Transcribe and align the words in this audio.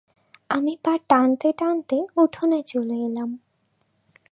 আমি 0.49 0.73
পা 0.83 0.93
টানতে-টানতে 1.09 1.97
উঠোনে 2.17 2.59
চলে 2.63 2.97
এলাম। 3.07 3.29